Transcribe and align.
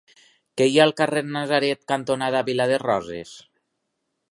Què 0.61 0.65
hi 0.69 0.79
ha 0.79 0.85
al 0.89 0.93
carrer 1.01 1.21
Natzaret 1.35 1.85
cantonada 1.93 2.43
Vila 2.51 2.69
de 2.75 2.83
Roses? 2.87 3.37